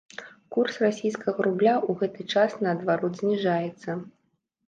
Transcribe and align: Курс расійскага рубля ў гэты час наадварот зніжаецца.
Курс 0.55 0.77
расійскага 0.83 1.45
рубля 1.47 1.73
ў 1.89 2.01
гэты 2.01 2.21
час 2.37 2.57
наадварот 2.67 3.13
зніжаецца. 3.23 3.89